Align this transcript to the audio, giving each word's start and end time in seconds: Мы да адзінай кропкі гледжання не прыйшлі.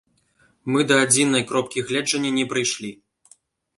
Мы 0.75 0.79
да 0.91 0.95
адзінай 1.01 1.45
кропкі 1.51 1.85
гледжання 1.91 2.31
не 2.39 2.45
прыйшлі. 2.55 2.91